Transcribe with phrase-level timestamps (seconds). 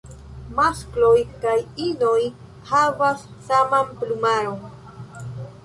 [0.59, 1.57] Maskloj kaj
[1.89, 2.17] inoj
[2.71, 4.59] havas saman plumaron.